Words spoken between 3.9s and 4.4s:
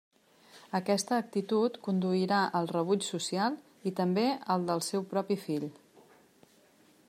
i també